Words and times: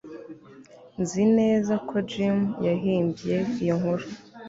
nzi 1.01 1.23
neza 1.37 1.73
ko 1.87 1.95
jim 2.09 2.37
yahimbye 2.65 3.35
iyo 3.63 3.73
nkuru 3.79 4.05